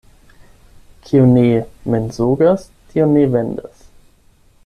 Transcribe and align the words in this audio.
Kiu 1.07 1.27
ne 1.33 1.43
mensogas, 1.95 2.65
tiu 2.95 3.09
ne 3.13 3.27
vendas. 3.37 3.87